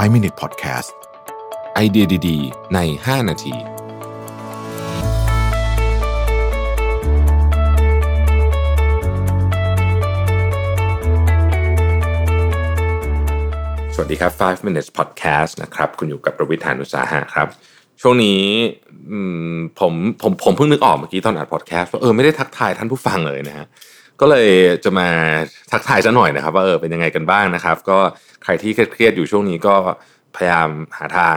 [0.00, 0.90] 5 Minute Podcast
[1.74, 3.54] ไอเดียดีๆ ใน 5 นาที
[13.94, 17.48] สวัสดีครับ 5 minutes podcast นะครับ คุณอยู่กับประวิทยานุสาหะครับ
[18.00, 18.42] ช่วงนี้
[19.80, 23.66] ผมผมผมเพิ่งนึกออกเมื่อกี้ตอนอัดพอดแคสต์ว่าเออไม่ได้ทักทายท่านผู้ฟังเลยนะฮะ
[24.22, 24.48] ก็เลย
[24.84, 25.08] จะมา
[25.70, 27.98] ทักทายซะหน่อยนะครับ ว่าเออเป็นยังไงกันบ้างนะครับ ก็
[28.44, 29.74] ใครที่เครียดอยู่ช่วงนี้ก็
[30.36, 30.68] พยายาม
[30.98, 31.36] หาทาง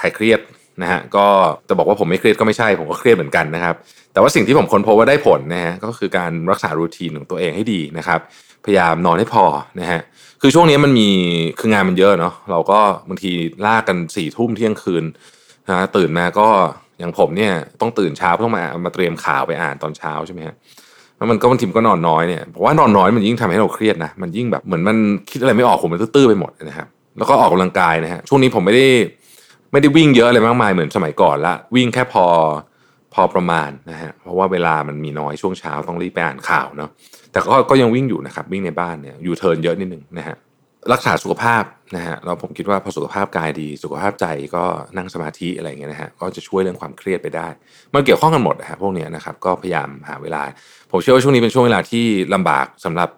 [0.00, 0.40] คลายเครียด
[0.82, 1.26] นะฮะก็
[1.68, 3.74] จะบอกว่าผมไม่เครียดก็ไม่ใช่ผมก็เครียดเหมือนกันนะครับ
[4.12, 8.20] แต่ว่าสิ่งที่ผมค้นพบว่าได้ผลนะฮะก็คือการรักษารูทีนของตัวเองให้ดีนะครับ
[8.64, 9.44] พยายามนอนให้พอ
[9.80, 10.00] นะฮะ
[10.42, 11.08] คือช่วงนี้มันมี
[11.58, 13.32] คืองานมันเยอะเนาะเราก็บางที
[13.66, 15.04] ลากกันสี่ทุ่มเที่ยงคืน
[15.68, 16.48] นะตื่นมาก็
[16.98, 20.56] อย่างผมเนี่ยต้องตื่นเช้าเพื่อมามาเตรียมข่าวไปอ่านตอนเช้าใช่ไหมฮะ
[21.18, 24.96] แล้วมันก็บางทีมก็นอนน้อยเนี่ยเพราะว่านอนน้อยมันยิ่งทำให้เราเครียดนะมันยิ่งแบบเหมือนมัน
[25.30, 28.88] คิดอะไรไม่ออกผมมันตื้อไปหมดนะครับแล้วก็ออกกำลังกายนะฮะช่วงนี้ผมไม่ได้
[29.72, 32.24] ไม่ได้วิ่งเยอะอะไรมากมายเหมือนสมัยก่อนละวิ่งแค่พอ
[33.14, 36.90] พอประมาณนะฮะเพราะว่าเวลามันมีน้อยช่วงเช้าต้องรีบไปอ่านข่าวเนาะ
[37.32, 40.36] แต่ก็ก็ยังวิ่งอยู่นะครับวิ่งในบ้านเนี่ยอยู่เทิร์นเยอะนิดนึงนะฮะ
[40.92, 41.64] รักษาสุขภาพ
[41.96, 44.26] นะฮะเราผมคิดว่าพอสุขภาพกายดี สุขภาพใจ
[44.56, 44.64] ก็
[44.96, 47.48] นั่งสมาธิอะไรเงี้ยนะฮะก็จะช่วยเรื่องความเครียดไปได้
[47.94, 50.42] มันเกี่ยวข้องกันหมดนะฮะพวกเนี้ยนะครับก็พยายามหาเวลา
[50.90, 52.04] ผมเชื่อว่าช่วงนี้เป็นช่วงเวลาที่
[52.34, 53.08] ลำบากสำหรับ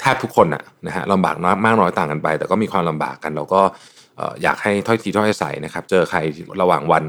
[0.00, 3.60] แทบทุกคนนะนะฮะลำบากน้อยมากน้อยต่างกันไป แต่ก็มีความลำบากกันเราก็
[4.42, 6.18] อยากให้ถ้อยทีถ้อยอาศัยนะครับ เจอใคร
[6.60, 7.04] ระหว่างวัน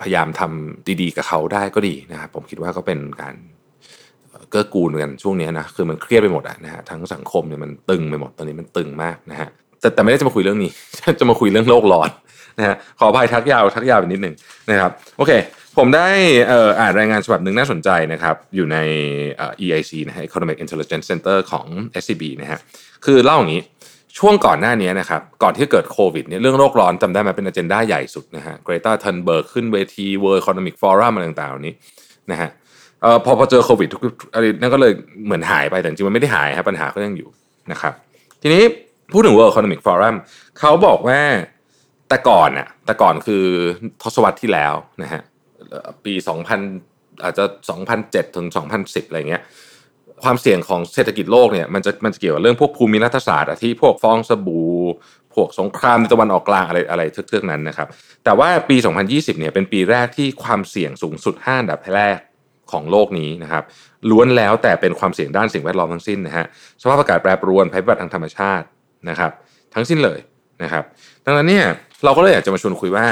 [0.00, 3.34] พยายามทำดี ๆ กับเขาได้ก็ดีนะครับผมคิดว่าก็เป็นการ
[4.54, 9.48] เอ่อเกื้อกูลกันช่วงนี้นะคือมันเครียดไปหมดอะนะฮะทั้งสังคมเนี่ยมันตึงไปหมดตอนนี้มันตึงมากนะฮะ
[9.80, 10.70] แต่แต่ไม่ได้จะมาคุยเรื่องนี้
[11.20, 12.10] จะมาคุยเรื่องโลกร้อน
[12.58, 14.34] นะฮะขออภัยทักยาวทักยาวไปนิดหนึ่ง
[14.70, 15.32] นะครับโอเค
[15.76, 16.08] ผมได้
[16.80, 18.78] อ่านรายงานฉบับหนึ่งน่าสนใจนะครับอยู่ใน
[19.64, 21.66] EIC นะฮะ Economic Intelligence Center ของ
[22.02, 22.58] SCB นะฮะ
[23.04, 23.62] คือเล่าอย่างนี้
[24.18, 31.74] ช่วงก่อนหน้านี้นะครับก่อนที่เกิดโควิดเนี่ยเรื่องโลกร้อนจำได้ไหมเป็นอเจนดาใหญ่สุดนะฮะเกรตาทันเบิร์กขึ้นเวที World Economic Forum อะไรต่างๆนี้
[32.30, 32.48] นะฮะ
[33.04, 34.02] เอ่อพอพอเจอโควิดทุก
[34.34, 34.92] อะไรนั่นก็เลย
[35.24, 37.28] เหมือนหายไปแต่จริงมันไม่ได้หายครับปัญหาก็ยังอยู่
[37.72, 37.92] นะครับ
[38.42, 38.62] ทีนี้
[39.12, 40.14] พูดถึง World Economic Forum
[40.58, 41.20] เขาบอกว่า
[42.08, 43.44] แต่ก่อนน่ะแต่ก่อนคือ
[44.02, 45.22] ทศวรรษที่แล้วนะฮะ
[46.04, 46.14] ปี
[46.68, 47.44] 2000 อาจจะ
[47.90, 48.46] 2007 ถึง
[48.78, 49.42] 2010 อะไรเงี้ย
[50.24, 54.70] ความเสี่ยงของเศรษฐกิจโลกเนี่ยมันจะมันจะเกี่ยวกับเรื่องพวกภูมิรัฐศาสตร์ที่พวกฟองสบู่
[55.34, 57.88] พวกสงครามในตะวันออกกลางอะไรอะไรเทือกๆนั้นนะครับ
[58.24, 58.76] แต่ว่าปี
[59.08, 62.18] 2020 เนี่ยเป็นปีแรกที่ความเสี่ยงสูงสุด5อันดับแรก
[62.72, 63.64] ของโลกนี้นะครับ
[64.10, 66.44] ล้วนแล้วแต่เป็นความเสี่ยงด้านสิ่งแวดล้อมทั้งสิ้นนะฮะ
[66.82, 68.66] สภาพอากาศแปรปรวนภัยพิบัติทางธรรมชาติ
[69.08, 69.30] นะครับ
[69.74, 70.18] ทั้งสิ้นเลย
[70.62, 70.84] นะครับ
[71.24, 71.66] ดังนั้นเนี่ย
[72.04, 73.06] เราก็เลยอยากจะมาชวนคุยว่า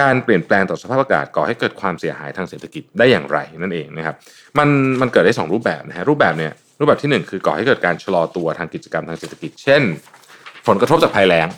[0.00, 4.14] การเปลี่ยนแปลงต่อสภาพอากาศก่อให้เกิดความเสียหายทางเศรษฐกิจได้อย่างไรนั่นเองนะครับ
[4.58, 4.68] มัน
[5.00, 9.82] มันเกิดได้สองรูปแบบนะฮะรูปแบบเนี่ยรูปแบบที่หนึ่งคือก่อให้เกิดการชะลอตัวทางกิจกรรมทางเศรษฐกิจ เช่น
[10.66, 11.48] ผลกระทบจากภัยแล้ง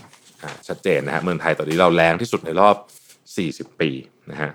[0.69, 2.76] ชัดเจนนะฮะเมืองไทยตอนนี้เราแล้งที่สุดในรอบ
[3.72, 3.91] 40 ปี
[4.30, 4.50] นะฮะ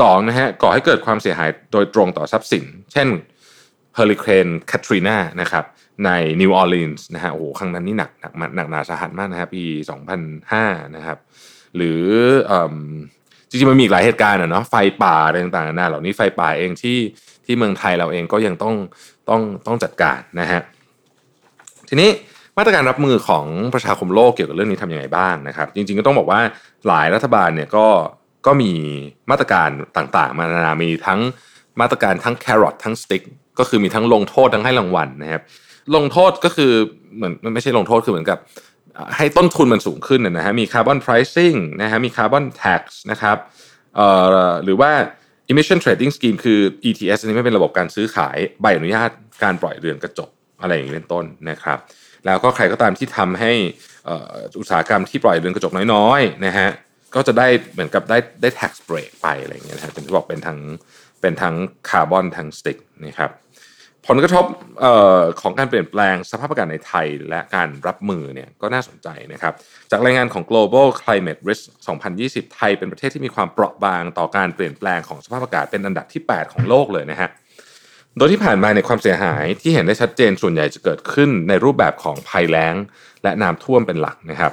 [0.00, 3.08] สองนะฮะก่อให้เกิดความเสียหายโดยตรงต่อทรัพย์สิน เช่น
[3.94, 5.64] เฮอริเคนแคทรีนานะครับ
[6.04, 6.10] ใน
[6.40, 9.62] นิวออร์ลีนส์นะฮะโอ้โหครั้งนั้นนี่หนักหนักหนักหนาสาหัสมากนะฮะปี
[10.30, 11.18] 2005 นะครับ
[11.76, 12.02] หรือ
[12.50, 12.74] อิ่ม
[13.48, 16.98] จริงๆมันมีอีกหลายเหตุการณ์อะเนาะไฟป่าอะไรต่างๆนานาเหล่านี้ไฟป่าเองที่
[17.44, 18.74] ที่เมืองไทยเราเองก็ยังต้อง
[19.28, 20.60] ต้องต้องจัดการนะฮะ
[21.88, 22.10] ทีนี้
[22.58, 26.40] มาตรการรับมือของประชาคมโลกเกี่ยวกับเรื่องนี้ทำยังไงบ้างนะครับ จริงๆก็ต้องบอกว่า
[26.86, 27.86] หลายรัฐบาลเนี่ยก็
[28.46, 28.72] ก็มี
[29.30, 31.20] มาตรการต่างๆ มานานามีทั้ง
[31.80, 33.22] มาตรการทั้งแครอททั้งสติ๊ก
[33.58, 35.42] ก็คือมีทั้งลงโทษทั้งให้รางวัลนะครับ
[35.96, 36.72] ลงโทษก็คือ
[37.16, 38.38] เหมือนมันไม่ใช่ลงโทษคือเหมือนกับ
[39.16, 43.36] ให้ต้นทุนมันสูงขึ้นนะฮะมีคาร์บอน pricing นะฮะมีคาร์บอน tax นะครับ
[43.96, 44.08] เอ่
[44.48, 44.90] อหรือว่า
[45.50, 49.10] emission trading scheme คือ ETS อันนี้ไม่เป็นระบบการซื้อขายใบอนุญาต
[49.42, 50.30] การปล่อยเรือนกระจก
[50.60, 51.78] อะไรอย่างนี้เป็นต้นนะครับ
[52.26, 53.52] แล้วก็ใครก็ตามที่ทำให้
[54.58, 56.68] อุตสาหกรรมที่ปล่อยเรือนกระจกน้อยๆนะฮะ
[57.14, 60.58] ก็จะได้เหมือนกับได้ได้ tax break ไปอะไรอย่างเงี้ยนะฮะเป็นที่บอกเป็นทั้ง
[61.20, 61.54] เป็นทั้ง
[61.88, 63.30] คาร์บอนทั้งสติกนะครับ
[64.08, 64.44] ผลกระทบ
[64.84, 64.86] อ
[65.18, 69.54] อของการเปลี่ยนแปลงสภาพอากาศในไทยและการรับมือเนี่ยก็น่าสนใจนะครับ
[69.90, 71.62] จากรายงานของ global climate risk
[72.10, 77.28] 2020 ไทยเป็นประเทศที่มีความเปราะบางต่อการเปลี่ยนแปลงของสภาพอากาศเป็นอันดับที่ 8 ของโลกเลยนะฮะ
[78.16, 82.74] โดยที่ผ่านมาในความเสียหายที่เห็นได้ชัดเจนส่วนใหญ่จะเกิดขึ้นในรูปแบบของภัยแล้ง
[83.22, 84.52] และน้ำท่วมเป็นหลักนะครับ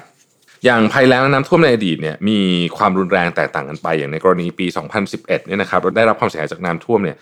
[0.65, 2.39] อย่างภัยแล้งและน้ำท่วมในอดีตเนี่ยมี
[2.77, 4.65] ความรุนแรงแตกต่างกันไป อย่างในกรณีปี
[5.01, 7.17] 2011เนี่ยนะครับได้รับความเสียหายจากน้ำท่วมเนี่ย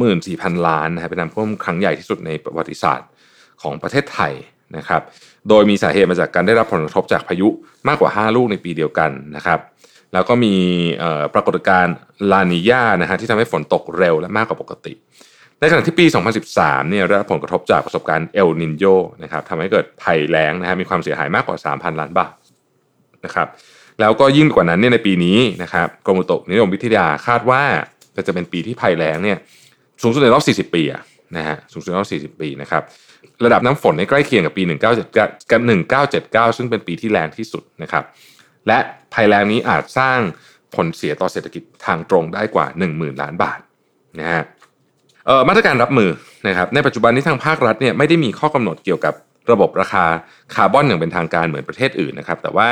[0.00, 3.08] 24,000 ล้านนะครับเป็นน้ำท่วมครั้งใหญ่ที่สุดในประวัติศาสตร์
[3.62, 4.32] ของประเทศไทย
[4.76, 5.02] นะครับ
[5.48, 7.48] โดยมีสาเหตุมาจากการได้รับผลกระทบจากพายุ
[7.88, 9.58] มากกว่า 5 ลูกในปีเดียวกันนะครับ
[10.12, 10.54] แล้วก็มี
[11.34, 11.94] ปรากฏการณ์
[12.32, 14.92] ลานิญานะฮะที่ทำให้ฝนตกเร็วและมากกว่าปกติ
[15.60, 16.06] ในขณะที่ปี
[16.48, 18.84] 2013เนี่ยได้รับผลกระทบจากประสบการณ์เอลนินโย
[19.22, 22.32] นะครับทำให้เกิดภัยแล้งนะฮะมีความเสียหายมากกว่า 3,000 ล้านบาท
[23.24, 23.48] นะครับ
[24.00, 27.62] แล้วก็ยิ่งกว่านั้นเนี่ยในปีนี้นะครับกรมอุตุนิยมวิทยาคาดว่า
[28.26, 29.38] จะเป็นปีที่ภัยแล้งเนี่ย
[30.02, 31.02] สูงสุดในรอบ 40 ปีอะ
[31.36, 32.82] นะฮะสูงสุดในรอบ40 ปีนะครับ
[33.44, 35.60] ระดับน้ำฝนในใกล้เคียงกับปี 1979กับ
[36.48, 38.04] 1979 ซึ่งเป็นปีที่แรงที่สุดนะครับ
[38.66, 38.78] และ
[39.14, 40.18] ภัยแล้งนี้อาจสร้าง
[40.74, 43.58] ผลเสียต่อเศรษฐกิจทางตรงได้กว่า 10,000 ล้านบาท
[44.18, 44.42] นะฮะ
[45.48, 46.10] มาตรการรับมือ
[46.48, 49.14] นะครับในปัจจุบันนี้ทางภาครัฐเนี่ยไม่ได้มีข้อกำหนดเกี่ยวกับ
[49.52, 50.04] ระบบราคา
[50.54, 52.68] คาร์บอนอย่างเป็นทางการเหมือนประเทศอื่นนะครับแต่ว่า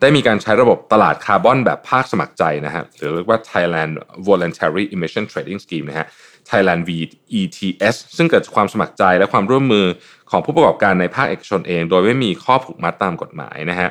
[0.00, 3.92] ได้มีการใช้ระบบตลาดคาร์บอนแบบภาคสมัครใจนะฮะหรือเรียกว่า Thailand
[4.28, 6.06] Voluntary Emission Trading Scheme นะฮะ
[6.50, 9.86] Thailand VETS ซึ่งเกิดจากความสมัครใจและความร่วมมือ
[10.30, 13.88] ของผู้ประกอบการในภาคเอกชนเอง โดยไม่มีข้อผูกมัดตามกฎหมายนะฮะ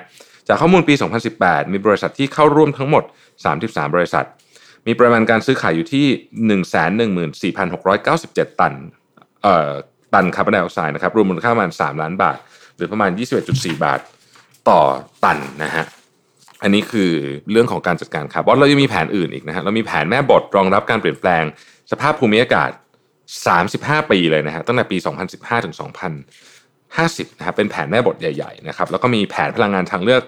[0.48, 0.94] จากข้อมูลปี
[1.34, 3.04] 2018 มีบริษัทที่เข้าร่วมทั้งหมด
[3.50, 4.26] 33 บริษัท
[4.88, 8.74] มีปริมาณการซื้อขายอยู่ที่ 114,697 ตัน
[9.44, 9.72] เอ่อ
[10.13, 12.38] ตันคาร์บอนไดออกไซด์นะครับรวมมูลค่าประมาณ 3 ล้านบาท
[12.75, 13.12] หรือประมาณ
[13.48, 14.00] 21.4 บาท
[14.69, 14.81] ต่อ
[15.24, 15.86] ตันนะฮะ
[16.63, 17.12] อันนี้คือ
[17.51, 21.44] เรื่องของการจัดการคาร์บอนเรายังมีแผนอื่นอีกนะฮะเรามีแผนแม่บทรองรับการเปลี่ยนแปลง
[21.92, 22.71] สภาพภูมิอากาศ
[23.42, 24.98] 35 ปีเลยนะฮะตั้งแต่ปี
[25.31, 25.75] 2015 ถึง
[26.36, 30.21] 2050นะครับเป็นแผนแม่บทใหญ่ๆนะครับแล้วก็มีแผนพลังงานทางเลือก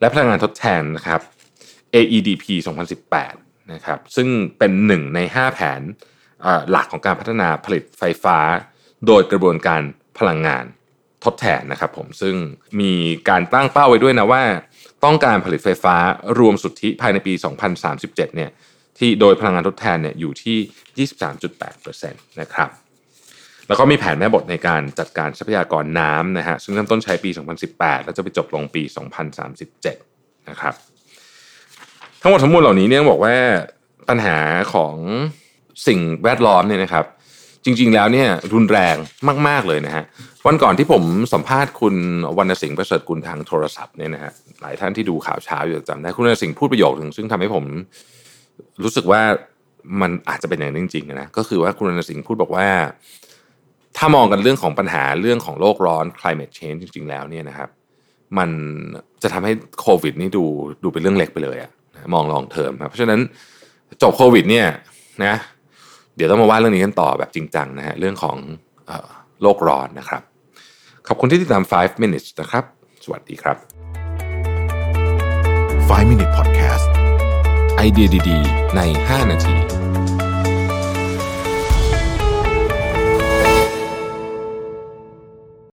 [0.00, 1.20] และพลังงานทดแทนนะครับ
[1.94, 2.44] AEDP
[3.08, 4.28] 2018นะครับซึ่ง
[4.58, 5.80] เป็นหนึ่งใน 5 แผน
[6.70, 8.38] หลักของการพัฒนาผลิตไฟฟ้า
[9.06, 9.82] โดยกระบวนการ
[10.18, 10.64] พลังงาน
[11.24, 12.34] ทดแทนนะครับผมซึ่ง
[12.80, 12.92] มี
[13.28, 14.42] การตั้งเป้าไว้ด้วยนะว่า
[15.04, 15.96] ต้องการผลิตไฟฟ้า
[16.38, 17.32] รวมสุทธิภายในปี
[17.78, 18.50] 2037 เนี่ย
[18.98, 21.08] ที่โดยพลังงานทดแทนเนี่ยอยู่ที่
[21.52, 22.70] 23.8%นะครับ
[23.68, 27.30] แล้วก็มีแผนแม่บทในการจัดการทรัพยากรน้ำนะฮะซึ่งเริ่มต้นใช้ปี
[27.68, 28.82] 2018 แล้วจะไปจบลงปี
[29.66, 30.74] 2037 นะครับ
[32.22, 33.34] ทั้งหมดทั้งมวลเหล่านี้เนี่ยบอกว่า
[34.08, 34.38] ปัญหา
[34.74, 34.94] ของ
[35.86, 37.04] สิ่งแวดล้อมเนี่ยนะครับ
[37.64, 38.96] จริง ๆ แล้วเนี่ยรุนแรง
[39.48, 40.04] มาก ๆ เลยนะฮะ
[40.46, 41.96] วันก่อนที่ผมสัมภาษณ์คุณ
[42.38, 47.64] วรรณสิงห์ประเสริฐกุลทางโทรศัพท์เนี่ยนะฮะหลายท่านที่ดูข่าวเช้าอยู่จำได้คุณวรรณสิงห์พูดประโยคหนึ่งซึ่งทำให้ผม
[48.82, 49.22] รู้สึกว่า
[50.00, 52.66] มันอาจจะเป็นอย่างนั้นจริงๆนะก็คือว่าคุณวรรณสิงห์พูดบอกว่า
[53.96, 57.68] ถ้ามองกันเรื่องของปัญหาเรื่องของโลกร้อน climate change จริง ๆ แล้วเนี่ยนะครับ
[58.38, 58.50] มัน
[59.22, 60.44] จะทำให้โควิด นี่ดู
[60.82, 61.70] ดูเป็นเรื่องเล็กไปเลยอะ
[62.14, 63.20] มองลองเทอมครับเพราะฉะนั้น
[64.02, 64.66] จบโควิด เนี่ย
[65.24, 65.34] นะ
[66.16, 68.36] เดี๋ยวต้องมาว่าเรื่องนี้กันต่อแบบจริงจังนะฮะเรื่องของ
[69.42, 70.22] โลกร้อนนะครับ
[71.06, 72.64] ขอบคุณที่ติดตาม 5 minutes นะครับ
[73.04, 73.56] สวัสดีครับ
[75.98, 76.86] 5 minute podcast
[77.76, 79.56] ไอเดียดีๆ ใน 5 นาที